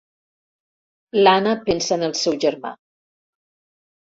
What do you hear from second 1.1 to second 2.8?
L'Anna pensa en el seu germà.